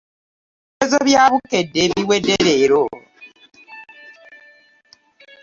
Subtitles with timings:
[0.75, 2.83] Ebigezo bya Bukedde biwedde leero.